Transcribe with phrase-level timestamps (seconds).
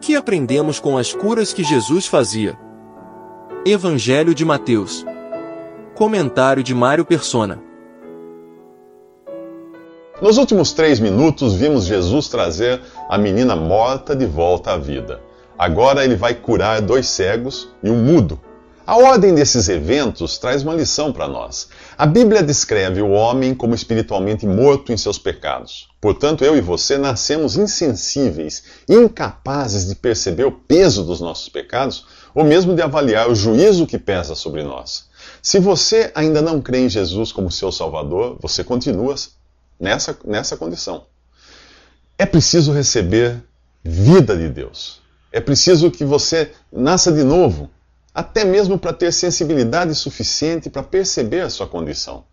[0.00, 2.56] que aprendemos com as curas que Jesus fazia?
[3.66, 5.04] Evangelho de Mateus.
[5.94, 7.60] Comentário de Mário Persona.
[10.22, 15.20] Nos últimos três minutos, vimos Jesus trazer a menina morta de volta à vida.
[15.58, 18.40] Agora ele vai curar dois cegos e um mudo.
[18.88, 21.68] A ordem desses eventos traz uma lição para nós.
[21.98, 25.90] A Bíblia descreve o homem como espiritualmente morto em seus pecados.
[26.00, 32.44] Portanto, eu e você nascemos insensíveis, incapazes de perceber o peso dos nossos pecados, ou
[32.44, 35.10] mesmo de avaliar o juízo que pesa sobre nós.
[35.42, 39.14] Se você ainda não crê em Jesus como seu Salvador, você continua
[39.78, 41.04] nessa, nessa condição.
[42.16, 43.36] É preciso receber
[43.84, 45.02] vida de Deus.
[45.30, 47.68] É preciso que você nasça de novo,
[48.18, 52.24] até mesmo para ter sensibilidade suficiente para perceber a sua condição.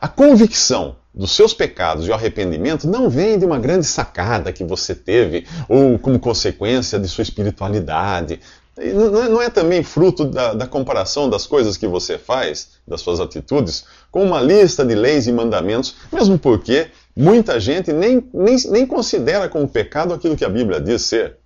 [0.00, 4.62] A convicção dos seus pecados e o arrependimento não vem de uma grande sacada que
[4.62, 8.38] você teve ou como consequência de sua espiritualidade.
[8.76, 13.18] Não é, é também fruto da, da, comparação das coisas que você faz, das suas
[13.18, 18.86] atitudes, com uma lista de leis e mandamentos, mesmo porque muita gente nem, nem, nem
[18.86, 21.38] considera como pecado aquilo que a Bíblia diz ser.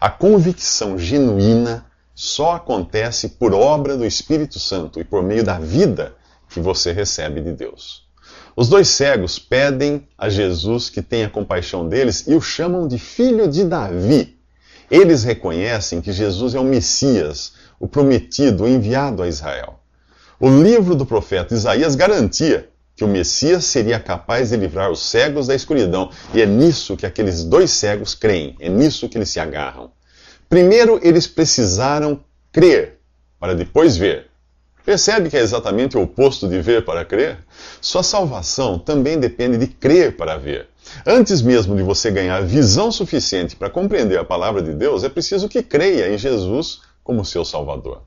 [0.00, 1.84] A convicção genuína
[2.14, 6.14] só acontece por obra do Espírito Santo e por meio da vida
[6.48, 8.04] que você recebe de Deus.
[8.56, 13.48] Os dois cegos pedem a Jesus que tenha compaixão deles e o chamam de filho
[13.48, 14.38] de Davi.
[14.90, 19.80] Eles reconhecem que Jesus é o Messias, o prometido, o enviado a Israel.
[20.38, 25.48] O livro do profeta Isaías garantia que o Messias seria capaz de livrar os cegos
[25.48, 29.40] da escuridão, e é nisso que aqueles dois cegos creem, é nisso que eles se
[29.40, 29.90] agarram.
[30.48, 32.20] Primeiro, eles precisaram
[32.52, 32.98] crer,
[33.38, 34.30] para depois ver.
[34.84, 37.38] Percebe que é exatamente o oposto de ver para crer?
[37.80, 40.68] Sua salvação também depende de crer para ver.
[41.06, 45.48] Antes mesmo de você ganhar visão suficiente para compreender a palavra de Deus, é preciso
[45.48, 48.02] que creia em Jesus como seu Salvador.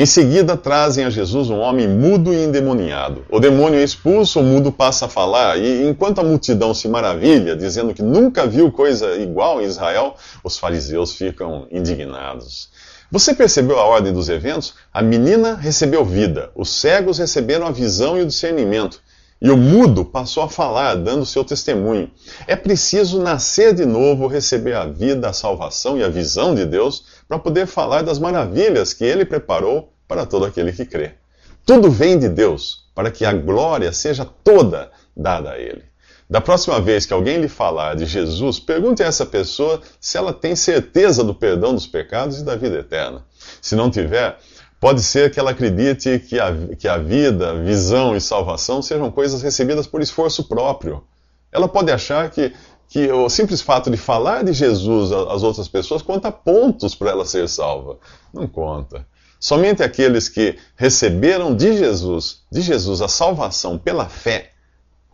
[0.00, 3.22] Em seguida, trazem a Jesus um homem mudo e endemoniado.
[3.28, 7.54] O demônio é expulso, o mudo passa a falar, e enquanto a multidão se maravilha,
[7.54, 12.70] dizendo que nunca viu coisa igual em Israel, os fariseus ficam indignados.
[13.12, 14.72] Você percebeu a ordem dos eventos?
[14.90, 19.02] A menina recebeu vida, os cegos receberam a visão e o discernimento,
[19.42, 22.10] e o mudo passou a falar, dando seu testemunho.
[22.46, 27.04] É preciso nascer de novo, receber a vida, a salvação e a visão de Deus
[27.30, 31.12] para poder falar das maravilhas que ele preparou para todo aquele que crê.
[31.64, 35.84] Tudo vem de Deus, para que a glória seja toda dada a ele.
[36.28, 40.32] Da próxima vez que alguém lhe falar de Jesus, pergunte a essa pessoa se ela
[40.32, 43.24] tem certeza do perdão dos pecados e da vida eterna.
[43.62, 44.36] Se não tiver,
[44.80, 49.40] pode ser que ela acredite que a, que a vida, visão e salvação sejam coisas
[49.40, 51.04] recebidas por esforço próprio.
[51.52, 52.52] Ela pode achar que,
[52.90, 57.24] que o simples fato de falar de Jesus às outras pessoas conta pontos para ela
[57.24, 57.98] ser salva.
[58.34, 59.06] Não conta.
[59.38, 64.50] Somente aqueles que receberam de Jesus, de Jesus a salvação pela fé,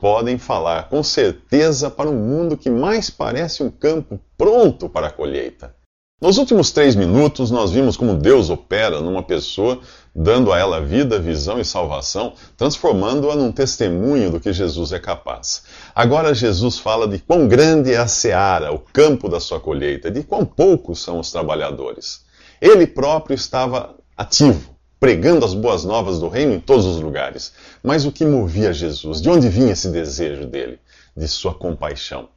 [0.00, 5.12] podem falar com certeza para um mundo que mais parece um campo pronto para a
[5.12, 5.76] colheita.
[6.18, 9.80] Nos últimos três minutos, nós vimos como Deus opera numa pessoa,
[10.14, 15.64] dando a ela vida, visão e salvação, transformando-a num testemunho do que Jesus é capaz.
[15.94, 20.22] Agora, Jesus fala de quão grande é a seara, o campo da sua colheita, de
[20.22, 22.24] quão poucos são os trabalhadores.
[22.62, 27.52] Ele próprio estava ativo pregando as boas novas do reino em todos os lugares.
[27.82, 29.20] Mas o que movia Jesus?
[29.20, 30.78] De onde vinha esse desejo dele?
[31.14, 32.30] De sua compaixão.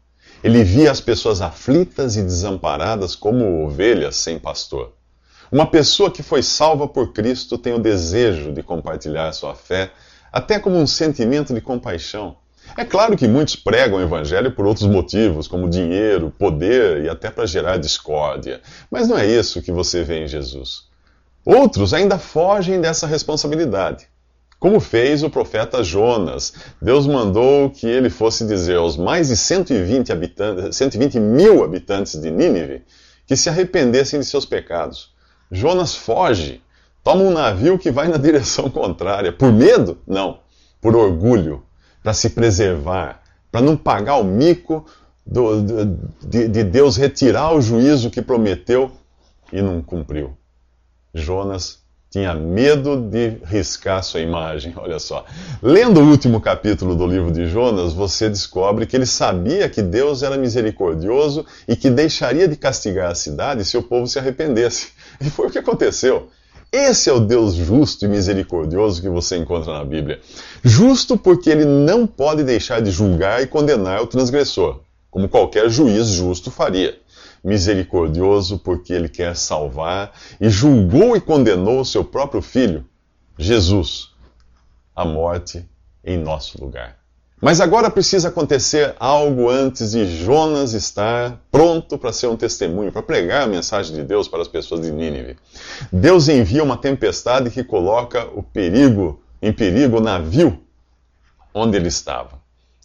[0.43, 4.93] Ele via as pessoas aflitas e desamparadas como ovelhas sem pastor.
[5.51, 9.91] Uma pessoa que foi salva por Cristo tem o desejo de compartilhar sua fé,
[10.31, 12.37] até como um sentimento de compaixão.
[12.77, 17.31] É claro que muitos pregam o evangelho por outros motivos, como dinheiro, poder e até
[17.31, 18.61] para gerar discórdia.
[18.91, 20.87] Mas não é isso que você vê em Jesus.
[21.45, 24.08] Outros ainda fogem dessa responsabilidade.
[24.59, 26.53] Como fez o profeta Jonas.
[26.81, 32.29] Deus mandou que ele fosse dizer aos mais de 120, habitantes, 120 mil habitantes de
[32.29, 32.83] Nínive
[33.25, 35.13] que se arrependessem de seus pecados.
[35.51, 36.61] Jonas foge,
[37.03, 39.31] toma um navio que vai na direção contrária.
[39.31, 39.99] Por medo?
[40.05, 40.39] Não.
[40.81, 41.63] Por orgulho,
[42.01, 44.85] para se preservar, para não pagar o mico
[45.25, 45.63] do,
[46.21, 48.91] de, de Deus retirar o juízo que prometeu
[49.53, 50.35] e não cumpriu.
[51.13, 54.73] Jonas tinha medo de riscar sua imagem.
[54.77, 55.25] Olha só.
[55.61, 60.23] Lendo o último capítulo do livro de Jonas, você descobre que ele sabia que Deus
[60.23, 64.89] era misericordioso e que deixaria de castigar a cidade se o povo se arrependesse.
[65.21, 66.29] E foi o que aconteceu.
[66.71, 70.19] Esse é o Deus justo e misericordioso que você encontra na Bíblia.
[70.63, 74.79] Justo porque ele não pode deixar de julgar e condenar o transgressor,
[75.09, 76.95] como qualquer juiz justo faria.
[77.43, 82.85] Misericordioso porque ele quer salvar e julgou e condenou o seu próprio filho,
[83.37, 84.09] Jesus,
[84.95, 85.65] à morte
[86.03, 86.99] em nosso lugar.
[87.41, 93.01] Mas agora precisa acontecer algo antes de Jonas estar pronto para ser um testemunho, para
[93.01, 95.37] pregar a mensagem de Deus para as pessoas de Nínive.
[95.91, 100.59] Deus envia uma tempestade que coloca o perigo, em perigo o navio
[101.53, 102.38] onde ele estava.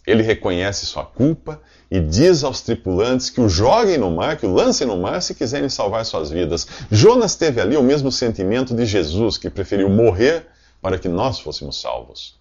[0.05, 4.53] Ele reconhece sua culpa e diz aos tripulantes que o joguem no mar, que o
[4.53, 6.67] lancem no mar se quiserem salvar suas vidas.
[6.91, 10.45] Jonas teve ali o mesmo sentimento de Jesus, que preferiu morrer
[10.81, 12.35] para que nós fôssemos salvos.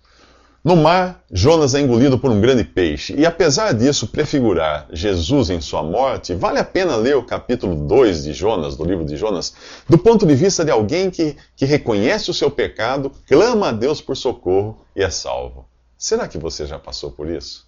[0.65, 5.61] No mar, Jonas é engolido por um grande peixe, e apesar disso prefigurar Jesus em
[5.61, 9.55] sua morte, vale a pena ler o capítulo 2 de Jonas, do livro de Jonas,
[9.87, 14.01] do ponto de vista de alguém que, que reconhece o seu pecado, clama a Deus
[14.01, 15.67] por socorro e é salvo.
[16.05, 17.67] Será que você já passou por isso?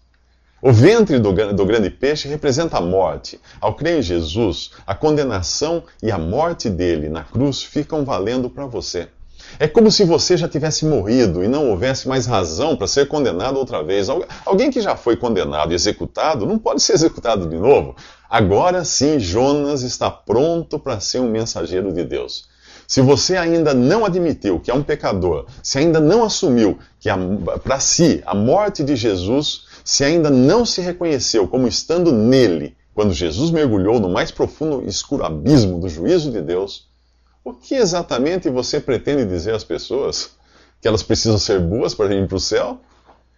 [0.60, 3.40] O ventre do, do, grande peixe representa a morte.
[3.58, 8.66] Ao crer em Jesus, a condenação e a morte dele na cruz ficam valendo para
[8.66, 9.08] você.
[9.58, 13.56] É como se você já tivesse morrido e não houvesse mais razão para ser condenado
[13.56, 14.10] outra vez.
[14.44, 17.96] Alguém que já foi condenado e executado não pode ser executado de novo.
[18.28, 22.54] Agora sim, Jonas está pronto para ser um mensageiro de Deus.
[22.86, 27.08] Se você ainda não admitiu que é um pecador, se ainda não assumiu que
[27.62, 33.12] para si a morte de Jesus, se ainda não se reconheceu como estando nele, quando
[33.12, 36.88] Jesus mergulhou no mais profundo e escuro abismo do juízo de Deus,
[37.44, 40.30] o que exatamente você pretende dizer às pessoas?
[40.80, 42.80] Que elas precisam ser boas para ir para o céu?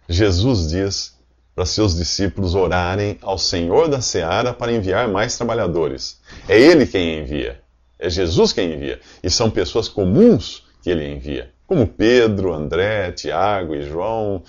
[0.07, 1.13] Jesus diz
[1.53, 6.19] para seus discípulos orarem ao Senhor da seara para enviar mais trabalhadores.
[6.47, 7.61] É Ele quem envia.
[7.99, 8.99] É Jesus quem envia.
[9.21, 14.41] E são pessoas comuns que Ele envia, como Pedro, André, Tiago e João.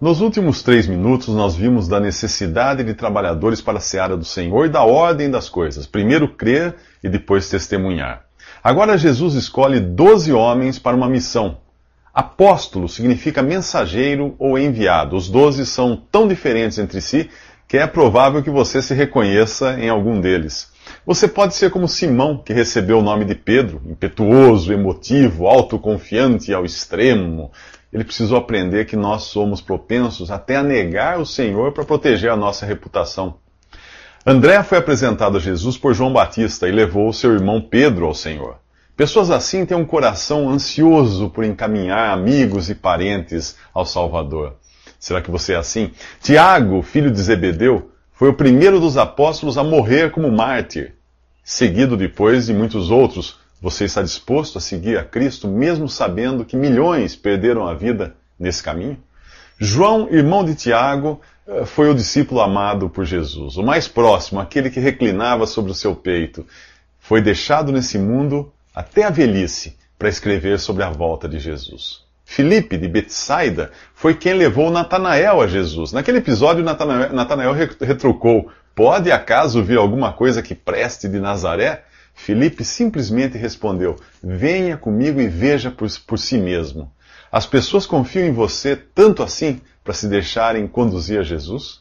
[0.00, 4.66] Nos últimos três minutos, nós vimos da necessidade de trabalhadores para a seara do Senhor
[4.66, 5.86] e da ordem das coisas.
[5.86, 8.24] Primeiro crer e depois testemunhar.
[8.62, 11.58] Agora Jesus escolhe doze homens para uma missão.
[12.12, 15.16] Apóstolo significa mensageiro ou enviado.
[15.16, 17.30] Os doze são tão diferentes entre si
[17.68, 20.72] que é provável que você se reconheça em algum deles.
[21.08, 26.66] Você pode ser como Simão, que recebeu o nome de Pedro, impetuoso, emotivo, autoconfiante ao
[26.66, 27.50] extremo.
[27.90, 32.36] Ele precisou aprender que nós somos propensos até a negar o Senhor para proteger a
[32.36, 33.36] nossa reputação.
[34.26, 38.56] André foi apresentado a Jesus por João Batista e levou seu irmão Pedro ao Senhor.
[38.94, 44.56] Pessoas assim têm um coração ansioso por encaminhar amigos e parentes ao Salvador.
[45.00, 45.90] Será que você é assim?
[46.20, 50.97] Tiago, filho de Zebedeu, foi o primeiro dos apóstolos a morrer como mártir,
[51.48, 53.38] seguido depois de muitos outros.
[53.62, 58.62] Você está disposto a seguir a Cristo, mesmo sabendo que milhões perderam a vida nesse
[58.62, 58.98] caminho?
[59.58, 64.68] João, irmão de Tiago, eh, foi o discípulo amado por Jesus, o mais próximo, aquele
[64.68, 66.46] que reclinava sobre o seu peito.
[67.00, 72.02] Foi deixado nesse mundo até a velhice para escrever sobre a volta de Jesus.
[72.26, 75.92] Filipe de Betsaida foi quem levou Natanael a Jesus.
[75.92, 81.82] Naquele episódio, Natanael, Natanael retrucou: Pode acaso vir alguma coisa que preste de Nazaré?
[82.14, 86.88] Filipe simplesmente respondeu: Venha comigo e veja por, por si mesmo.
[87.32, 91.80] As pessoas confiam em você tanto assim para se deixarem conduzir a Jesus?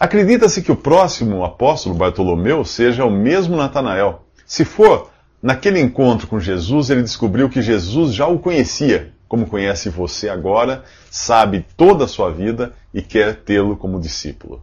[0.00, 4.24] Acredita-se que o próximo apóstolo Bartolomeu seja o mesmo Natanael.
[4.46, 5.10] Se for,
[5.42, 10.84] naquele encontro com Jesus, ele descobriu que Jesus já o conhecia, como conhece você agora,
[11.10, 14.62] sabe toda a sua vida e quer tê-lo como discípulo.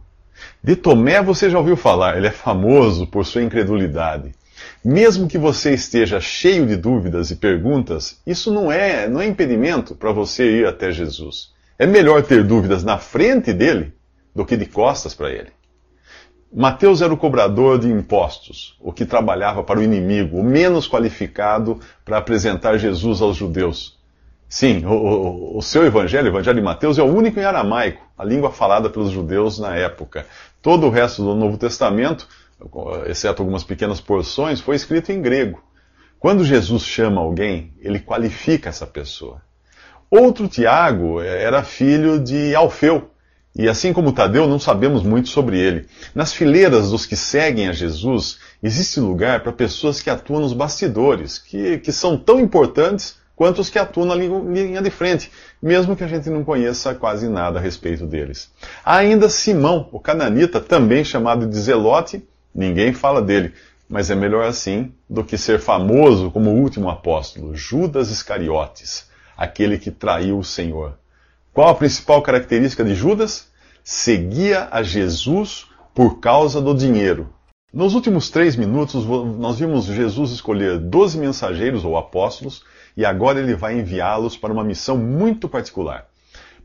[0.62, 4.32] De Tomé você já ouviu falar, ele é famoso por sua incredulidade.
[4.84, 9.94] Mesmo que você esteja cheio de dúvidas e perguntas, isso não é, não é impedimento
[9.94, 11.50] para você ir até Jesus.
[11.78, 13.92] É melhor ter dúvidas na frente dele
[14.34, 15.50] do que de costas para ele.
[16.54, 21.80] Mateus era o cobrador de impostos, o que trabalhava para o inimigo, o menos qualificado
[22.04, 23.98] para apresentar Jesus aos judeus.
[24.52, 28.06] Sim, o, o, o, seu evangelho, o evangelho de Mateus, é o único em aramaico,
[28.18, 30.26] a língua falada pelos judeus na época.
[30.60, 32.28] Todo o resto do Novo Testamento
[33.06, 35.64] exceto algumas pequenas porções, foi escrito em grego.
[36.20, 39.40] Quando Jesus chama alguém, ele qualifica essa pessoa.
[40.10, 43.10] Outro Tiago era filho de Alfeu,
[43.56, 45.86] e assim como Tadeu, não sabemos muito sobre ele.
[46.14, 51.38] Nas fileiras dos que seguem a Jesus, existe lugar para pessoas que atuam nos bastidores,
[51.38, 55.28] que, que são tão importantes quanto os que atuam na linha de frente,
[55.60, 58.48] mesmo que a gente não conheça quase nada a respeito deles.
[58.84, 62.22] Há ainda Simão, o cananita, também chamado de Zelote,
[62.54, 63.52] Ninguém fala dele,
[63.88, 69.76] mas é melhor assim do que ser famoso como o último apóstolo, Judas Iscariotes, aquele
[69.76, 70.96] que traiu o Senhor.
[71.52, 73.50] Qual a principal característica de Judas?
[73.82, 77.28] Seguia a Jesus por causa do dinheiro.
[77.72, 82.62] Nos últimos três minutos, nós vimos Jesus escolher doze mensageiros ou apóstolos
[82.96, 86.06] e agora ele vai enviá-los para uma missão muito particular.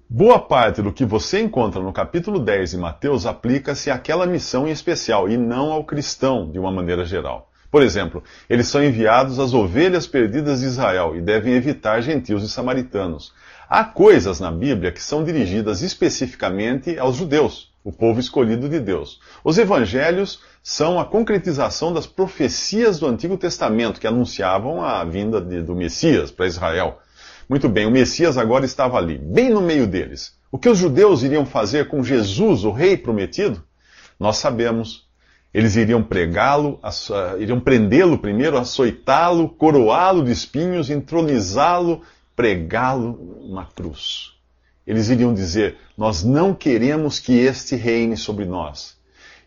[0.10, 4.72] Boa parte do que você encontra no capítulo 10 de Mateus aplica-se àquela missão em
[4.72, 7.52] especial e não ao cristão de uma maneira geral.
[7.70, 12.50] Por exemplo, eles são enviados às ovelhas perdidas de Israel e devem evitar gentios e
[12.50, 13.34] samaritanos.
[13.70, 19.18] Há coisas na Bíblia que são dirigidas especificamente aos judeus, o povo escolhido de Deus.
[19.46, 25.62] Os evangelhos são a concretização das profecias do Antigo Testamento que anunciavam a vinda de,
[25.62, 27.00] do Messias para Israel.
[27.48, 30.38] Muito bem, o Messias agora estava ali, bem no meio deles.
[30.52, 33.64] O que os judeus iriam fazer com Jesus, o rei prometido?
[34.20, 35.08] Nós sabemos.
[35.54, 36.82] Eles iriam pregá-lo,
[37.40, 42.02] iriam prendê-lo primeiro, açoitá-lo, coroá-lo de espinhos, entronizá-lo
[42.36, 44.37] pregá-lo na cruz.
[44.88, 48.96] Eles iriam dizer: Nós não queremos que este reine sobre nós.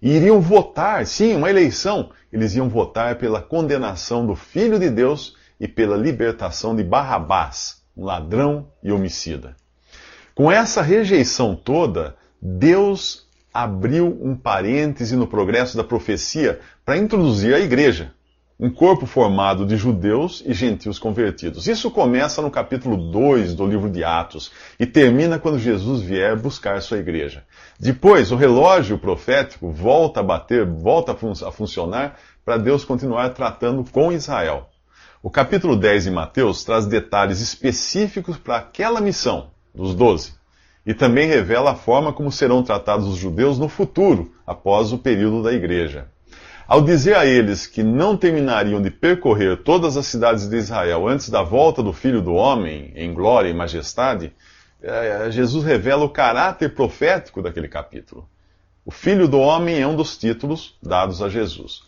[0.02, 2.10] E iriam votar, sim, uma eleição.
[2.30, 8.04] Eles iam votar pela condenação do Filho de Deus e pela libertação de Barrabás, um
[8.04, 9.56] ladrão e homicida.
[10.34, 17.60] Com essa rejeição toda, Deus abriu um parêntese no progresso da profecia para introduzir a
[17.60, 18.12] igreja
[18.62, 21.66] um corpo formado de judeus e gentios convertidos.
[21.66, 26.82] Isso começa no capítulo 2 do livro de Atos e termina quando Jesus vier buscar
[26.82, 27.42] sua igreja.
[27.78, 34.12] Depois, o relógio profético volta a bater, volta a funcionar para Deus continuar tratando com
[34.12, 34.68] Israel.
[35.22, 40.34] O capítulo 10 de Mateus traz detalhes específicos para aquela missão dos doze
[40.84, 45.42] e também revela a forma como serão tratados os judeus no futuro, após o período
[45.42, 46.08] da igreja.
[46.70, 51.28] Ao dizer a eles que não terminariam de percorrer todas as cidades de Israel antes
[51.28, 54.32] da volta do Filho do Homem, em glória e majestade,
[54.80, 58.28] eh, Jesus revela o caráter profético daquele capítulo.
[58.86, 61.82] O Filho do Homem é um dos títulos dados a Jesus.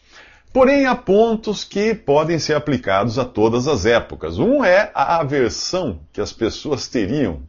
[0.53, 4.37] Porém, há pontos que podem ser aplicados a todas as épocas.
[4.37, 7.45] Um é a aversão que as pessoas teriam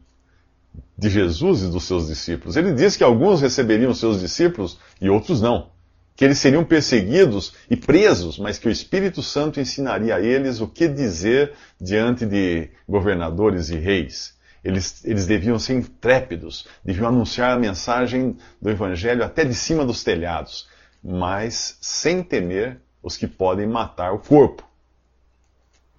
[0.96, 2.56] de Jesus e dos seus discípulos.
[2.56, 5.73] Ele diz que alguns receberiam seus discípulos e outros não
[6.16, 10.68] que eles seriam perseguidos e presos, mas que o Espírito Santo ensinaria a eles o
[10.68, 14.34] que dizer diante de governadores e reis.
[14.62, 20.02] Eles, eles deviam ser intrépidos, deviam anunciar a mensagem do Evangelho até de cima dos
[20.02, 20.68] telhados,
[21.02, 24.66] mas sem temer os que podem matar o corpo.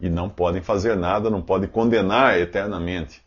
[0.01, 3.23] E não podem fazer nada, não podem condenar eternamente.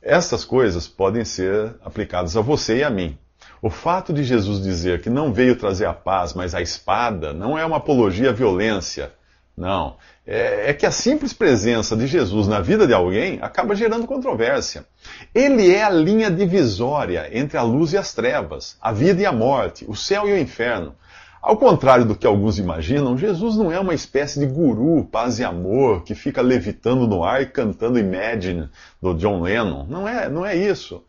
[0.00, 3.18] Estas coisas podem ser aplicadas a você e a mim.
[3.62, 7.58] O fato de Jesus dizer que não veio trazer a paz, mas a espada, não
[7.58, 9.12] é uma apologia à violência.
[9.56, 9.96] Não.
[10.26, 14.86] É, é, que a simples presença de Jesus na vida de alguém acaba gerando controvérsia.
[15.34, 19.32] Ele é a linha divisória entre a luz e as trevas, a vida e a
[19.32, 20.94] morte, o céu e o inferno.
[21.42, 25.44] Ao contrário do que alguns imaginam, Jesus não é uma espécie de guru, paz e
[25.44, 28.68] amor, que fica levitando no ar e cantando Imagine
[29.00, 29.84] do John Lennon.
[29.88, 31.02] Não é, não é isso.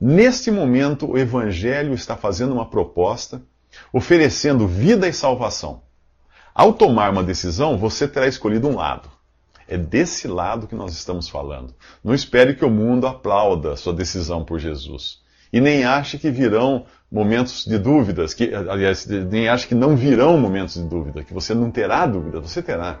[0.00, 3.42] Neste momento, o Evangelho está fazendo uma proposta,
[3.92, 5.82] oferecendo vida e salvação.
[6.54, 9.08] Ao tomar uma decisão, você terá escolhido um lado.
[9.66, 11.74] É desse lado que nós estamos falando.
[12.02, 15.20] Não espere que o mundo aplauda sua decisão por Jesus.
[15.52, 20.38] E nem ache que virão momentos de dúvidas, que, aliás, nem ache que não virão
[20.38, 23.00] momentos de dúvida, que você não terá dúvida, você terá.